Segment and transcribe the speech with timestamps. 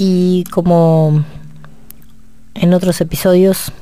[0.00, 1.24] Y como
[2.54, 3.72] en otros episodios,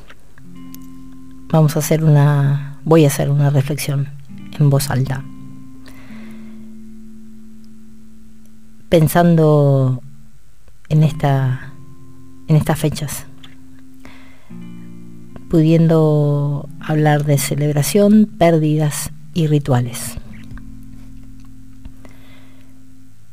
[1.48, 4.08] vamos a hacer una, voy a hacer una reflexión
[4.58, 5.22] en voz alta.
[8.88, 10.02] Pensando
[10.88, 11.74] en esta
[12.48, 13.26] en estas fechas
[15.50, 20.16] pudiendo hablar de celebración, pérdidas y rituales.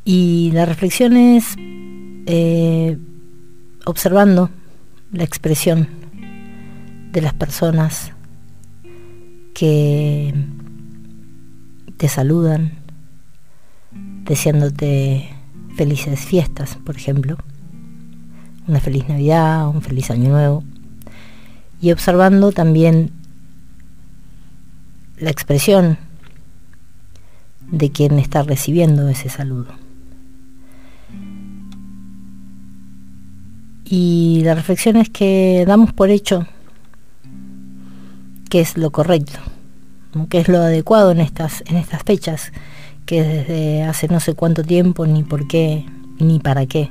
[0.04, 1.56] Y la reflexión es
[2.26, 2.98] eh,
[3.86, 4.50] observando
[5.12, 5.88] la expresión
[7.12, 8.12] de las personas
[9.54, 10.34] que
[11.98, 12.74] te saludan,
[14.24, 15.30] deseándote
[15.76, 17.38] felices fiestas, por ejemplo,
[18.68, 20.64] una feliz Navidad, un feliz Año Nuevo,
[21.82, 23.12] y observando también
[25.18, 25.98] la expresión
[27.70, 29.83] de quien está recibiendo ese saludo.
[33.96, 36.48] Y la reflexión es que damos por hecho
[38.50, 39.38] que es lo correcto,
[40.30, 42.52] que es lo adecuado en estas, en estas fechas,
[43.06, 45.86] que desde hace no sé cuánto tiempo, ni por qué,
[46.18, 46.90] ni para qué.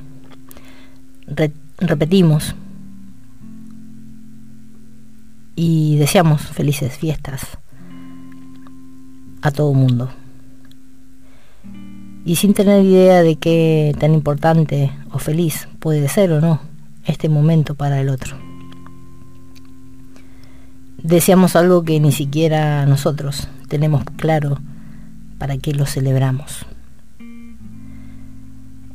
[1.77, 2.55] repetimos
[5.57, 7.57] y deseamos felices fiestas
[9.41, 10.09] a todo mundo.
[12.23, 16.72] Y sin tener idea de qué tan importante o feliz puede ser o no
[17.05, 18.37] este momento para el otro.
[20.97, 24.59] Deseamos algo que ni siquiera nosotros tenemos claro
[25.37, 26.65] para qué lo celebramos.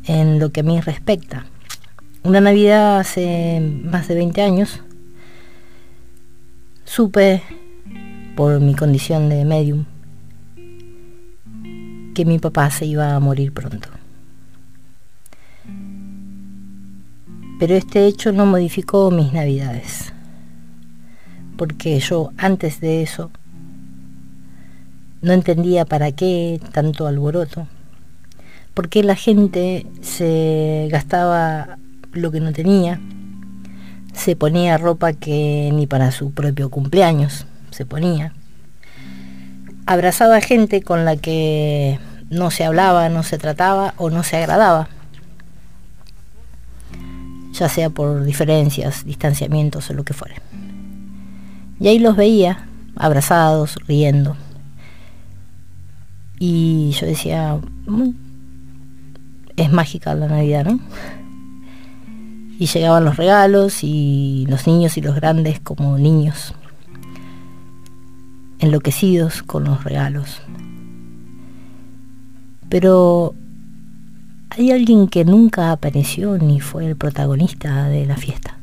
[0.04, 1.44] En lo que a mí respecta,
[2.22, 4.82] una Navidad hace más de 20 años,
[6.84, 7.42] supe
[8.36, 9.84] por mi condición de medium
[12.14, 13.97] que mi papá se iba a morir pronto.
[17.58, 20.12] Pero este hecho no modificó mis navidades,
[21.56, 23.32] porque yo antes de eso
[25.22, 27.66] no entendía para qué tanto alboroto,
[28.74, 31.78] por qué la gente se gastaba
[32.12, 33.00] lo que no tenía,
[34.14, 38.34] se ponía ropa que ni para su propio cumpleaños se ponía,
[39.84, 41.98] abrazaba gente con la que
[42.30, 44.88] no se hablaba, no se trataba o no se agradaba
[47.52, 50.36] ya sea por diferencias, distanciamientos o lo que fuera.
[51.80, 54.36] Y ahí los veía, abrazados, riendo.
[56.38, 58.10] Y yo decía, mm,
[59.56, 60.80] es mágica la Navidad, ¿no?
[62.58, 66.54] Y llegaban los regalos y los niños y los grandes como niños,
[68.58, 70.42] enloquecidos con los regalos.
[72.68, 73.34] Pero
[74.58, 78.58] hay alguien que nunca apareció ni fue el protagonista de la fiesta.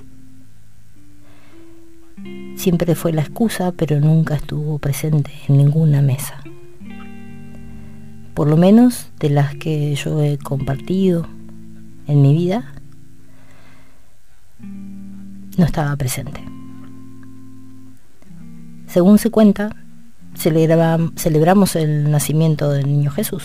[2.57, 6.44] Siempre fue la excusa, pero nunca estuvo presente en ninguna mesa.
[8.33, 11.28] Por lo menos de las que yo he compartido
[12.07, 12.73] en mi vida,
[14.59, 16.44] no estaba presente.
[18.88, 19.73] Según se cuenta,
[20.35, 23.44] celebramos el nacimiento del niño Jesús.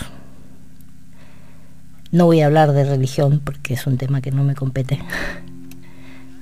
[2.11, 4.99] No voy a hablar de religión porque es un tema que no me compete.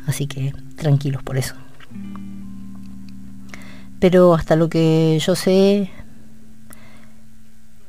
[0.07, 1.55] Así que tranquilos por eso.
[3.99, 5.91] Pero hasta lo que yo sé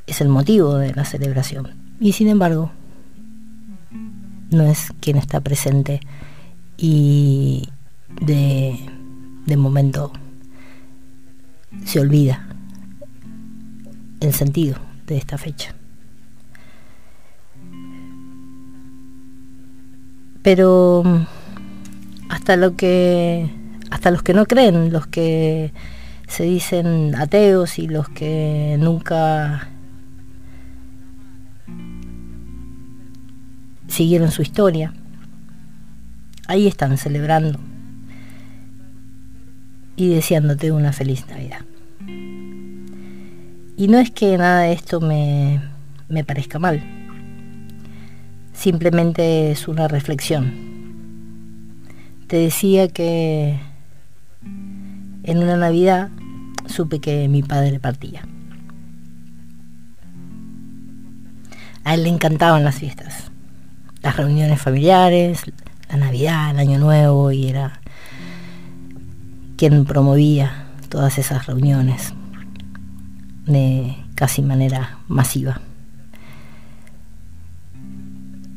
[0.06, 1.70] es el motivo de la celebración.
[2.00, 2.70] Y sin embargo,
[4.50, 6.00] no es quien está presente
[6.76, 7.68] y
[8.20, 8.78] de,
[9.46, 10.12] de momento
[11.84, 12.46] se olvida
[14.20, 15.74] el sentido de esta fecha.
[20.42, 21.26] Pero mm,
[22.28, 23.50] hasta lo que
[23.90, 25.72] hasta los que no creen, los que
[26.28, 29.68] se dicen ateos y los que nunca
[33.88, 34.94] siguieron su historia,
[36.46, 37.58] ahí están celebrando
[39.96, 41.62] y deseándote una feliz Navidad.
[43.76, 45.60] Y no es que nada de esto me,
[46.08, 46.99] me parezca mal
[48.60, 50.52] simplemente es una reflexión.
[52.26, 53.58] Te decía que
[55.22, 56.10] en una Navidad
[56.66, 58.22] supe que mi padre partía.
[61.84, 63.32] A él le encantaban las fiestas,
[64.02, 65.42] las reuniones familiares,
[65.88, 67.80] la Navidad, el Año Nuevo, y era
[69.56, 72.12] quien promovía todas esas reuniones
[73.46, 75.62] de casi manera masiva.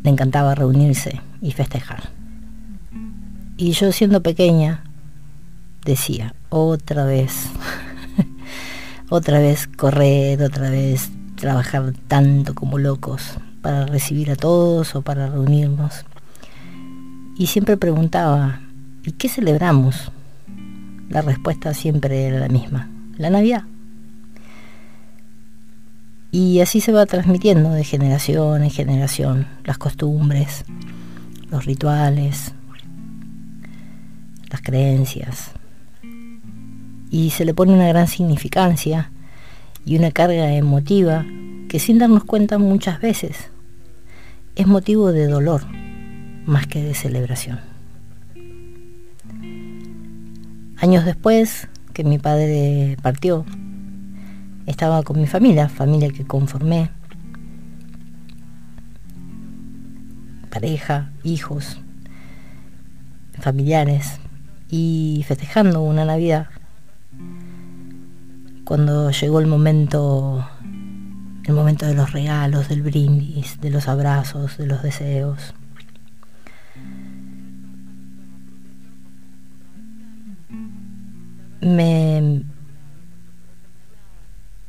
[0.04, 2.10] Le encantaba reunirse y festejar.
[3.58, 4.84] Y yo siendo pequeña
[5.86, 7.48] decía, otra vez,
[9.10, 15.28] otra vez correr, otra vez trabajar tanto como locos para recibir a todos o para
[15.28, 16.06] reunirnos.
[17.38, 18.60] Y siempre preguntaba,
[19.04, 20.12] ¿y qué celebramos?
[21.10, 23.64] La respuesta siempre era la misma, la Navidad.
[26.34, 30.66] Y así se va transmitiendo de generación en generación las costumbres,
[31.52, 32.56] los rituales,
[34.50, 35.52] las creencias.
[37.12, 39.12] Y se le pone una gran significancia
[39.86, 41.24] y una carga emotiva
[41.70, 43.52] que sin darnos cuenta muchas veces
[44.56, 45.68] es motivo de dolor
[46.48, 47.60] más que de celebración.
[50.78, 53.46] Años después que mi padre partió,
[54.66, 56.90] estaba con mi familia, familia que conformé,
[60.50, 61.82] pareja, hijos,
[63.40, 64.20] familiares,
[64.70, 66.48] y festejando una Navidad,
[68.64, 70.48] cuando llegó el momento,
[71.44, 75.54] el momento de los regalos, del brindis, de los abrazos, de los deseos.
[81.62, 82.44] Me,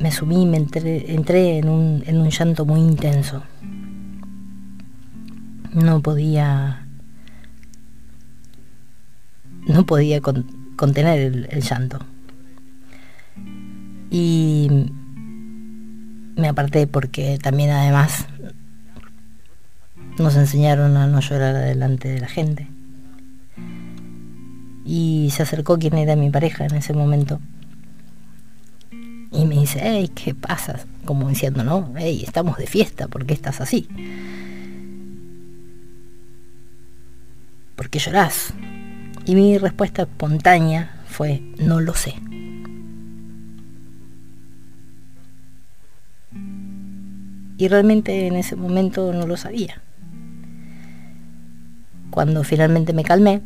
[0.05, 3.43] me sumí, me entré, en, un, en un llanto muy intenso.
[5.73, 6.87] No podía,
[9.67, 12.01] no podía contener el, el llanto.
[14.11, 14.69] Y
[16.37, 18.27] me aparté porque también además
[20.19, 22.69] nos enseñaron a no llorar delante de la gente.
[24.85, 27.41] Y se acercó quien era mi pareja en ese momento
[29.34, 30.81] y me dice, hey, ¿qué pasa?
[31.04, 33.88] Como diciendo, no, hey, estamos de fiesta, ¿por qué estás así?
[37.75, 38.54] ¿Por qué llorás?
[39.26, 42.14] Y mi respuesta espontánea fue, no lo sé.
[47.56, 49.81] Y realmente en ese momento no lo sabía.
[52.10, 53.42] Cuando finalmente me calmé,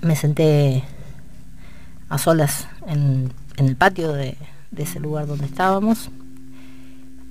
[0.00, 0.84] me senté
[2.08, 4.36] a solas en en el patio de,
[4.76, 6.10] ese lugar donde estábamos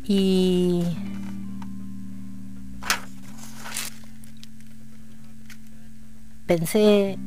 [0.03, 0.83] y
[6.45, 7.17] pensé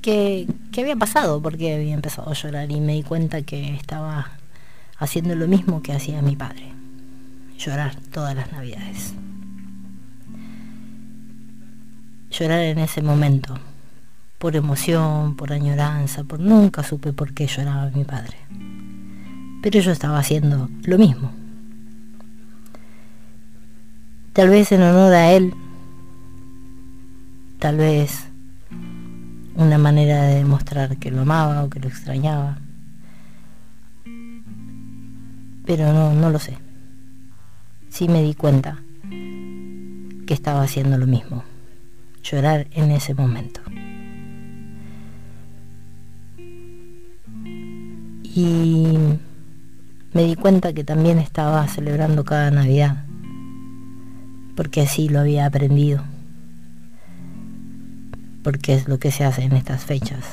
[0.00, 4.30] que, que, había pasado, porque había empezado a llorar y me di cuenta que estaba
[4.98, 6.72] haciendo lo mismo que hacía mi padre,
[7.58, 9.12] llorar todas las navidades.
[12.30, 13.58] Llorar en ese momento,
[14.40, 18.38] por emoción, por añoranza, por nunca supe por qué lloraba mi padre.
[19.60, 21.30] Pero yo estaba haciendo lo mismo.
[24.32, 25.52] Tal vez en honor a él,
[27.58, 28.28] tal vez
[29.56, 32.60] una manera de demostrar que lo amaba o que lo extrañaba.
[35.66, 36.56] Pero no, no lo sé.
[37.90, 38.78] Sí me di cuenta
[39.10, 41.44] que estaba haciendo lo mismo,
[42.22, 43.60] llorar en ese momento.
[48.34, 48.96] Y
[50.12, 53.04] me di cuenta que también estaba celebrando cada Navidad,
[54.54, 56.04] porque así lo había aprendido,
[58.44, 60.24] porque es lo que se hace en estas fechas,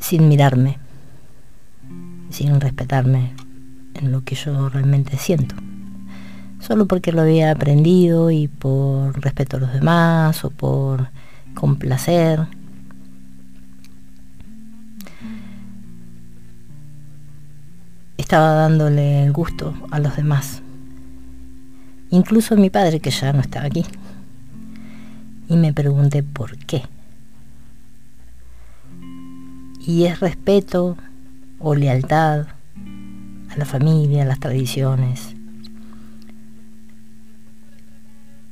[0.00, 0.78] sin mirarme,
[2.30, 3.32] sin respetarme
[3.94, 5.54] en lo que yo realmente siento,
[6.60, 11.08] solo porque lo había aprendido y por respeto a los demás o por
[11.54, 12.57] complacer
[18.28, 20.60] estaba dándole el gusto a los demás.
[22.10, 23.86] Incluso mi padre, que ya no estaba aquí.
[25.48, 26.82] Y me pregunté por qué.
[29.80, 30.98] Y es respeto
[31.58, 32.48] o lealtad
[33.48, 35.34] a la familia, a las tradiciones.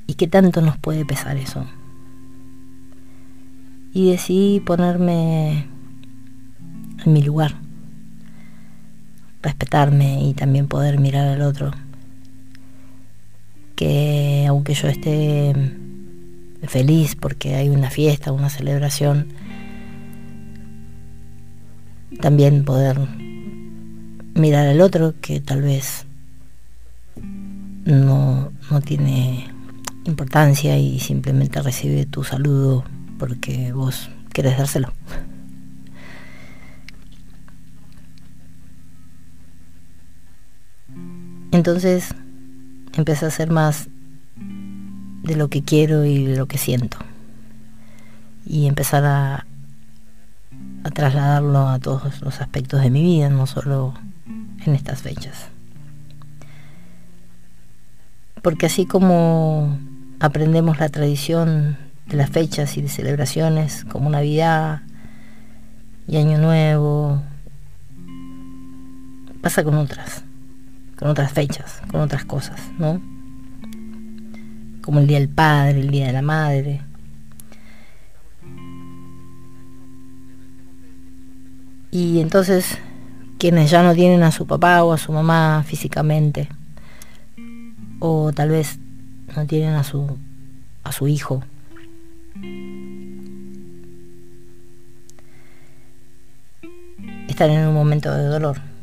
[0.07, 1.67] ¿Y qué tanto nos puede pesar eso?
[3.93, 5.67] Y decidí ponerme
[7.05, 7.66] en mi lugar
[9.43, 11.73] respetarme y también poder mirar al otro.
[13.75, 15.55] Que aunque yo esté
[16.67, 19.29] feliz porque hay una fiesta, una celebración,
[22.21, 22.99] también poder
[24.35, 26.07] mirar al otro que tal vez
[27.85, 29.49] no, no tiene
[30.05, 32.85] importancia y simplemente recibe tu saludo
[33.19, 34.93] porque vos querés dárselo.
[41.57, 42.15] Entonces
[42.99, 43.89] empecé a hacer más
[45.23, 46.99] de lo que quiero y de lo que siento.
[48.45, 49.47] Y empezar a,
[50.85, 53.95] a trasladarlo a todos los aspectos de mi vida, no solo
[54.67, 55.49] en estas fechas.
[58.43, 59.79] Porque así como
[60.21, 64.83] aprendemos la tradición de las fechas y de celebraciones como Navidad
[66.07, 67.23] y Año Nuevo,
[69.41, 70.23] pasa con otras,
[70.99, 73.01] con otras fechas, con otras cosas, ¿no?
[74.83, 76.81] Como el Día del Padre, el Día de la Madre.
[81.91, 82.79] Y entonces
[83.39, 86.49] quienes ya no tienen a su papá o a su mamá físicamente,
[87.99, 88.79] o tal vez
[89.35, 90.17] no tienen a su,
[90.85, 91.43] a su hijo,
[97.29, 98.76] están en un momento de dolor.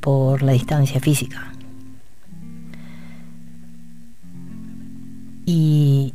[0.00, 1.52] Por la distancia física.
[5.46, 6.14] Y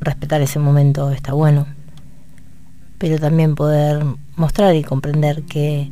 [0.00, 1.66] respetar ese momento está bueno,
[2.98, 4.04] pero también poder
[4.36, 5.90] mostrar y comprender que,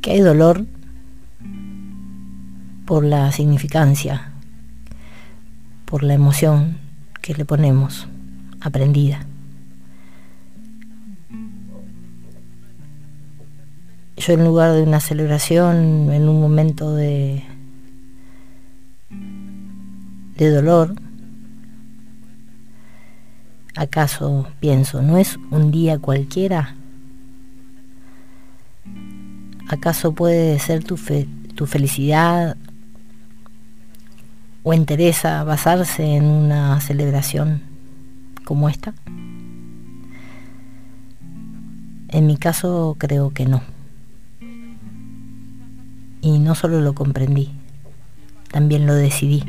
[0.00, 0.66] que hay dolor
[2.86, 4.32] por la significancia,
[5.84, 6.78] por la emoción
[7.20, 8.08] que le ponemos
[8.60, 9.26] aprendida.
[14.26, 17.42] Yo en lugar de una celebración, en un momento de,
[20.36, 20.94] de dolor,
[23.74, 26.76] ¿Acaso pienso, no es un día cualquiera?
[29.68, 30.98] ¿Acaso puede ser tu,
[31.54, 32.58] tu felicidad
[34.62, 37.62] o entereza basarse en una celebración
[38.44, 38.92] como esta?
[42.08, 43.62] En mi caso creo que no.
[46.24, 47.50] Y no solo lo comprendí,
[48.52, 49.42] también lo decidí.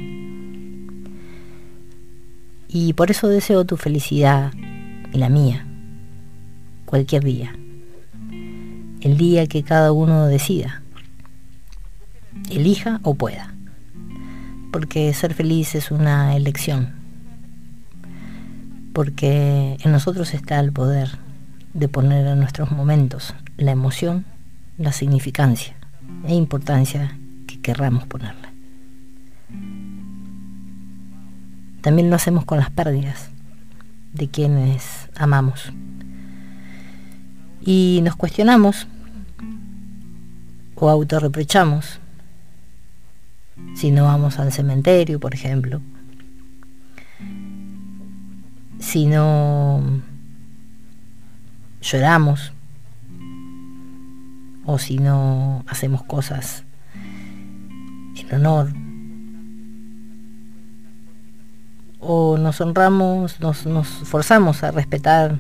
[2.68, 4.52] Y por eso deseo tu felicidad
[5.14, 5.68] y la mía,
[6.88, 7.56] cualquier día,
[9.02, 10.82] el día que cada uno decida,
[12.50, 13.54] elija o pueda,
[14.72, 16.94] porque ser feliz es una elección,
[18.94, 21.20] porque en nosotros está el poder
[21.76, 24.26] de poner en nuestros momentos la emoción,
[24.80, 25.76] la significancia
[26.26, 27.18] e importancia
[27.48, 28.50] que querramos ponerle.
[31.82, 33.30] También lo hacemos con las pérdidas
[34.14, 35.74] de quienes amamos.
[37.62, 38.88] Y nos cuestionamos
[40.76, 42.00] o autorreprochamos
[43.76, 45.82] si no vamos al cementerio, por ejemplo.
[48.80, 49.82] Si no
[51.82, 52.54] lloramos
[54.66, 56.64] o si no hacemos cosas
[58.16, 58.74] en honor.
[62.00, 65.40] O nos honramos, nos, nos forzamos a respetar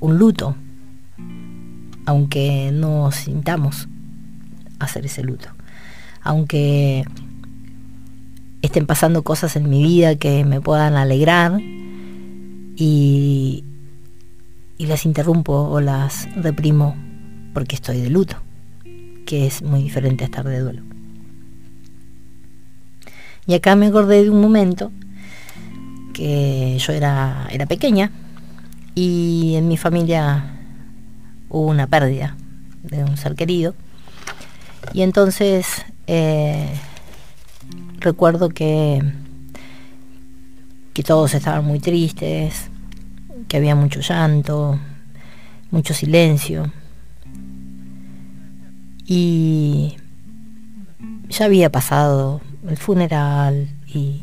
[0.00, 0.54] un luto,
[2.04, 3.88] aunque no sintamos
[4.78, 5.48] hacer ese luto,
[6.22, 7.04] aunque
[8.62, 13.64] estén pasando cosas en mi vida que me puedan alegrar y,
[14.78, 16.96] y las interrumpo o las reprimo
[17.52, 18.36] porque estoy de luto,
[19.26, 20.82] que es muy diferente a estar de duelo.
[23.46, 24.90] Y acá me acordé de un momento
[26.14, 28.10] que yo era, era pequeña
[28.94, 30.56] y en mi familia
[31.50, 32.36] hubo una pérdida
[32.82, 33.74] de un ser querido.
[34.94, 36.68] Y entonces eh,
[38.00, 39.02] recuerdo que,
[40.94, 42.70] que todos estaban muy tristes,
[43.48, 44.78] que había mucho llanto,
[45.70, 46.72] mucho silencio.
[49.06, 49.96] Y
[51.28, 54.22] ya había pasado el funeral y,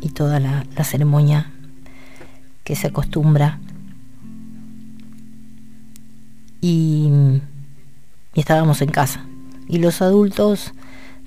[0.00, 1.52] y toda la, ceremonia
[2.64, 3.58] que se acostumbra.
[6.60, 7.10] Y,
[8.34, 9.24] estábamos en casa.
[9.68, 10.72] Y los adultos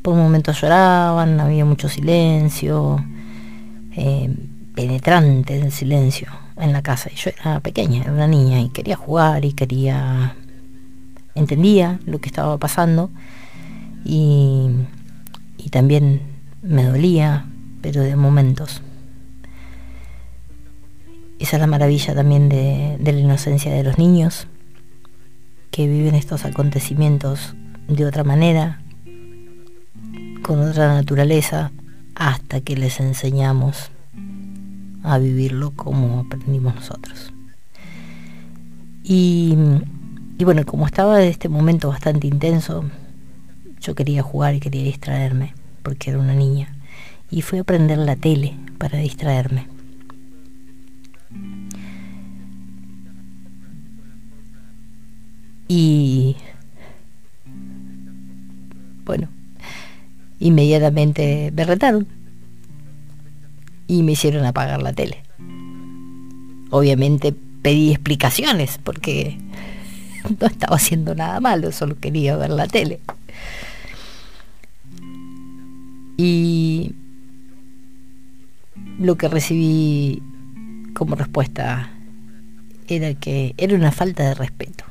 [0.02, 3.04] por momentos lloraban, había mucho silencio,
[3.96, 4.34] eh,
[4.76, 7.10] penetrante el silencio en la casa.
[7.12, 10.36] Y yo era pequeña, era una niña y quería jugar y quería...
[11.40, 13.10] entendía lo que estaba pasando
[14.06, 14.70] y,
[15.58, 16.22] y también
[16.62, 17.46] me dolía,
[17.82, 18.82] pero de momentos.
[21.40, 24.48] Esa es la maravilla también de, la inocencia de los niños,
[25.72, 27.56] que viven estos acontecimientos
[27.88, 28.82] de otra manera,
[30.44, 31.72] con otra naturaleza,
[32.16, 33.92] hasta que les enseñamos
[35.04, 37.32] a vivirlo como aprendimos nosotros.
[39.02, 39.56] Y,
[40.40, 42.90] y bueno, como estaba en este momento bastante intenso,
[43.82, 45.54] yo quería jugar y quería distraerme,
[45.84, 46.74] porque era una niña.
[47.30, 49.68] Y fui a prender la tele para distraerme.
[55.68, 56.38] Y
[59.04, 59.28] bueno,
[60.40, 62.08] inmediatamente me retaron
[63.88, 65.22] y me hicieron apagar la tele.
[66.70, 69.38] Obviamente pedí explicaciones porque
[70.40, 73.00] no estaba haciendo nada malo, solo quería ver la tele.
[76.18, 76.96] Y
[79.00, 80.22] lo que recibí
[80.94, 81.90] como respuesta
[82.88, 84.84] era que era una falta de respeto.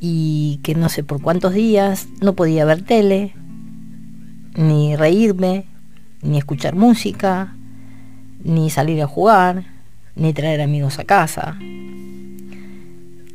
[0.00, 3.32] Y que no sé por cuántos días no podía ver tele,
[4.56, 5.66] ni reírme,
[6.22, 7.54] ni escuchar música,
[8.42, 9.64] ni salir a jugar,
[10.16, 11.56] ni traer amigos a casa.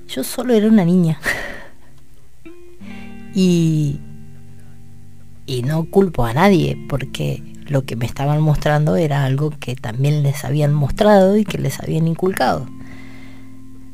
[0.08, 1.20] Yo solo era una niña.
[3.36, 4.00] y,
[5.46, 10.24] y no culpo a nadie porque lo que me estaban mostrando era algo que también
[10.24, 12.68] les habían mostrado y que les habían inculcado.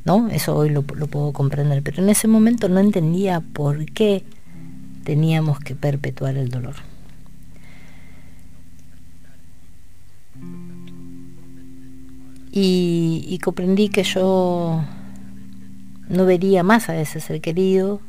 [0.05, 0.27] ¿No?
[0.29, 4.23] Eso hoy lo, lo puedo comprender, pero en ese momento no entendía por qué
[5.03, 6.75] teníamos que perpetuar el dolor.
[12.55, 14.83] y, comprendí que yo
[16.09, 18.01] no vería más a ese ser querido,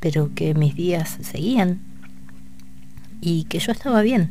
[0.00, 1.80] pero que mis días seguían
[3.20, 4.30] y que yo estaba bien.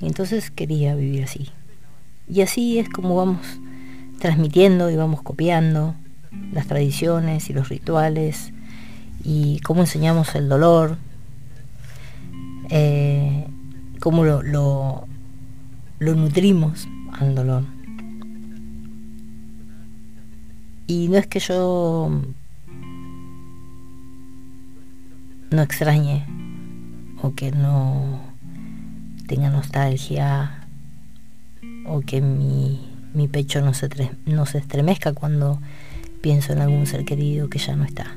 [0.00, 1.50] Entonces quería vivir así.
[2.28, 3.60] Y así es como vamos
[4.18, 5.94] transmitiendo y vamos copiando
[6.52, 8.52] las tradiciones y los rituales
[9.24, 10.96] y cómo enseñamos el dolor,
[12.70, 13.46] eh,
[14.00, 17.64] cómo lo, lo nutrimos al dolor.
[20.86, 22.10] Y no es que yo
[25.50, 26.24] no extrañe
[27.22, 28.20] o que no
[29.26, 30.66] tenga nostalgia
[31.86, 32.80] o que mi,
[33.14, 33.88] mi pecho no se,
[34.26, 35.60] no se estremezca cuando
[36.20, 38.16] pienso en algún ser querido que ya no está.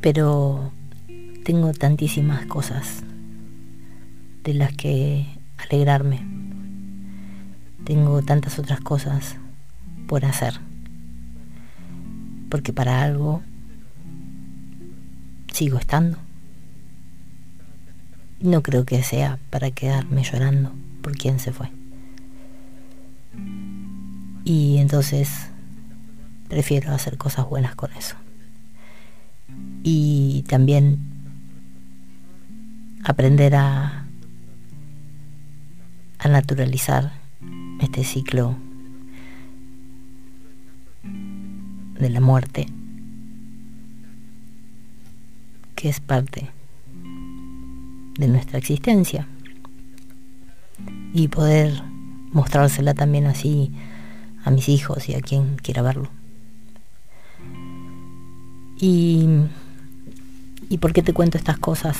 [0.00, 0.72] Pero
[1.44, 3.02] tengo tantísimas cosas
[4.44, 5.26] de las que
[5.58, 6.20] alegrarme.
[7.86, 9.36] Tengo tantas otras cosas
[10.06, 10.60] por hacer.
[12.50, 13.42] Porque para algo
[15.52, 16.18] sigo estando.
[18.40, 21.70] No creo que sea para quedarme llorando por quien se fue.
[24.44, 25.48] Y entonces
[26.48, 28.16] prefiero hacer cosas buenas con eso.
[29.82, 30.98] Y también
[33.04, 34.02] aprender a
[36.18, 37.12] a naturalizar
[37.80, 38.56] este ciclo
[41.02, 42.66] de la muerte,
[45.74, 46.50] que es parte
[48.18, 49.26] de nuestra existencia,
[51.12, 51.82] y poder
[52.32, 53.72] mostrársela también así
[54.44, 56.10] a mis hijos y a quien quiera verlo.
[58.78, 59.26] Y,
[60.68, 61.96] ¿Y por qué te cuento estas cosas?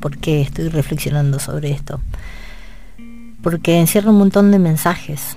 [0.00, 2.00] ¿Por qué estoy reflexionando sobre esto?
[3.42, 5.36] Porque encierra un montón de mensajes.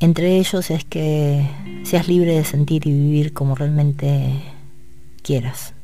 [0.00, 1.48] Entre ellos es que
[1.84, 4.42] seas libre de sentir y vivir como realmente
[5.22, 5.74] quieras.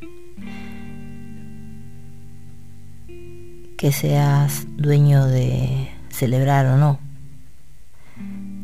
[3.77, 6.99] Que seas dueño de celebrar o no,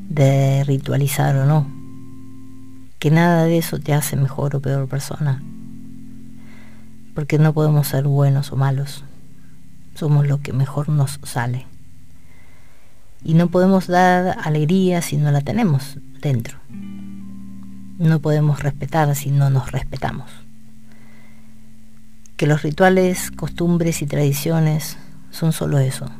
[0.08, 1.68] de ritualizar o no.
[2.98, 5.42] Que nada de eso te hace mejor o peor persona.
[7.14, 9.04] Porque no podemos ser buenos o malos.
[9.94, 11.66] Somos lo que mejor nos sale
[13.24, 16.58] y no podemos dar alegría si no la tenemos dentro.
[17.98, 20.30] No podemos respetar si no nos respetamos.
[22.37, 24.98] Que los rituales, costumbres y tradiciones
[25.30, 26.10] son solo eso.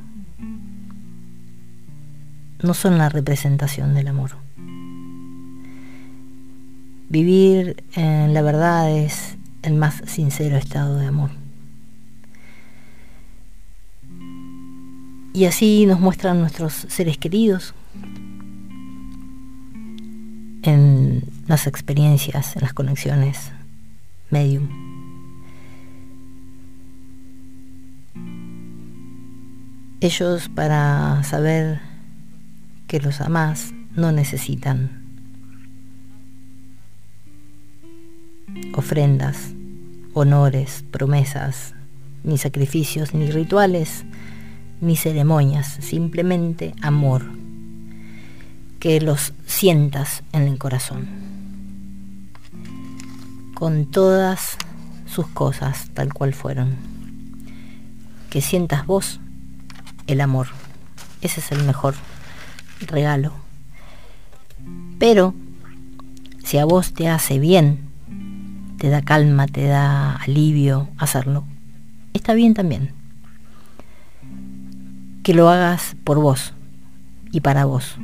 [2.63, 4.31] No son la representación del amor.
[7.11, 11.44] Vivir en la verdad es el más sincero estado de amor.
[15.37, 17.75] Y así nos muestran nuestros seres queridos
[20.63, 23.51] en las experiencias, en las conexiones
[24.31, 24.69] medium.
[30.01, 31.81] Ellos para saber
[32.87, 35.03] que los amás no necesitan
[38.77, 39.53] ofrendas,
[40.13, 41.75] honores, promesas,
[42.23, 44.05] ni sacrificios, ni rituales
[44.81, 47.25] ni ceremonias, simplemente amor,
[48.81, 51.09] que los sientas en el corazón,
[53.55, 54.57] con todas
[55.07, 56.77] sus cosas tal cual fueron,
[58.31, 59.21] que sientas vos
[60.07, 60.49] el amor,
[61.23, 61.95] ese es el mejor
[62.81, 63.33] regalo.
[64.99, 65.35] Pero
[66.45, 67.89] si a vos te hace bien,
[68.79, 71.45] te da calma, te da alivio hacerlo,
[72.13, 73.04] está bien también.
[75.25, 76.53] Que lo hagas por vos
[77.33, 77.97] y para vos.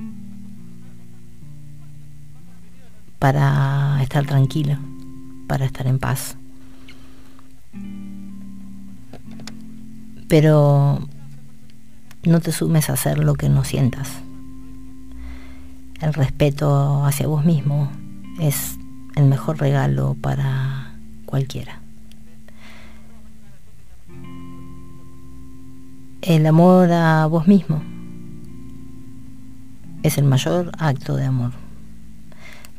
[3.19, 4.79] Para estar tranquilo,
[5.47, 6.39] para estar en paz.
[10.29, 11.07] Pero
[12.25, 14.09] no te sumes a hacer lo que no sientas.
[16.01, 17.91] El respeto hacia vos mismo
[18.39, 18.79] es
[19.15, 20.95] el mejor regalo para
[21.27, 21.80] cualquiera.
[26.31, 27.83] El amor a vos mismo
[30.05, 31.51] es el mayor acto de amor,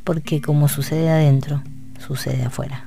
[0.05, 1.61] porque como sucede adentro,
[1.99, 2.85] sucede afuera.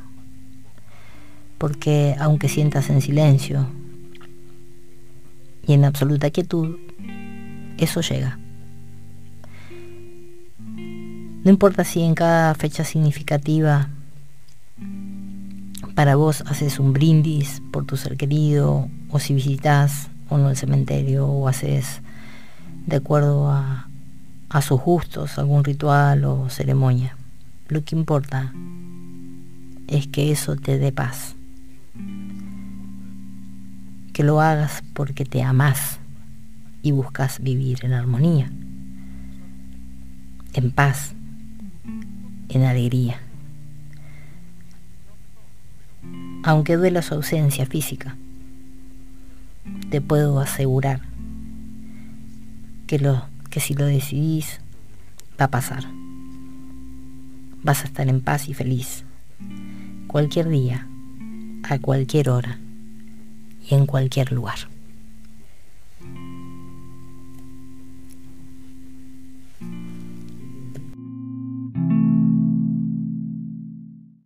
[1.58, 3.66] Porque aunque sientas en silencio
[5.66, 6.78] y en absoluta quietud,
[7.76, 8.38] eso llega.
[10.66, 13.90] No importa si en cada fecha significativa
[15.94, 20.56] para vos haces un brindis por tu ser querido, o si visitas o no el
[20.56, 22.00] cementerio, o haces
[22.86, 23.88] de acuerdo a,
[24.48, 27.16] a sus gustos algún ritual o ceremonia.
[27.68, 28.52] Lo que importa
[29.88, 31.34] es que eso te dé paz.
[34.12, 35.98] Que lo hagas porque te amas
[36.82, 38.50] y buscas vivir en armonía,
[40.52, 41.14] en paz
[42.48, 43.20] en alegría.
[46.44, 48.16] Aunque duela su ausencia física,
[49.90, 51.00] te puedo asegurar
[52.86, 54.60] que, lo, que si lo decidís,
[55.40, 55.84] va a pasar.
[57.62, 59.04] Vas a estar en paz y feliz,
[60.06, 60.86] cualquier día,
[61.62, 62.58] a cualquier hora
[63.68, 64.73] y en cualquier lugar.